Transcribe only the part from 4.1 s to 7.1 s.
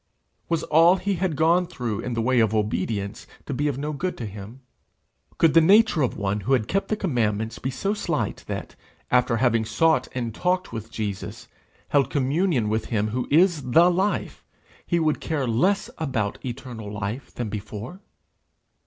to him? Could the nature of one who had kept the